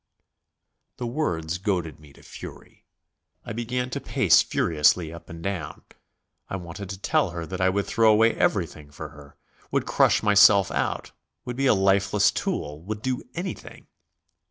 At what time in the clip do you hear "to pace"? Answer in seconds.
3.91-4.41